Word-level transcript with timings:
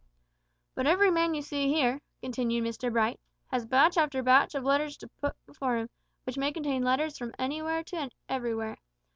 "But 0.73 0.87
every 0.87 1.11
man 1.11 1.35
you 1.35 1.43
see 1.43 1.71
here," 1.71 2.01
continued 2.23 2.63
Mr 2.63 2.91
Bright, 2.91 3.19
"has 3.51 3.67
batch 3.67 3.97
after 3.99 4.23
batch 4.23 4.55
of 4.55 4.63
letters 4.63 4.97
put 5.21 5.35
before 5.45 5.77
him, 5.77 5.91
which 6.23 6.39
may 6.39 6.51
contain 6.51 6.81
letters 6.83 7.19
from 7.19 7.35
anywhere 7.37 7.83
to 7.83 8.09
everywhere. 8.27 8.79